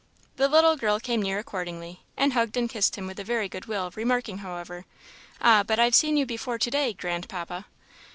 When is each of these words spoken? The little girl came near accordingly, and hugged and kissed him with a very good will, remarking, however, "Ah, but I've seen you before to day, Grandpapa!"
The 0.37 0.47
little 0.49 0.77
girl 0.77 0.99
came 0.99 1.21
near 1.21 1.37
accordingly, 1.37 1.99
and 2.17 2.33
hugged 2.33 2.57
and 2.57 2.67
kissed 2.67 2.95
him 2.95 3.05
with 3.05 3.19
a 3.19 3.23
very 3.23 3.47
good 3.47 3.67
will, 3.67 3.91
remarking, 3.93 4.39
however, 4.39 4.85
"Ah, 5.39 5.61
but 5.61 5.77
I've 5.79 5.93
seen 5.93 6.17
you 6.17 6.25
before 6.25 6.57
to 6.57 6.71
day, 6.71 6.91
Grandpapa!" 6.93 7.67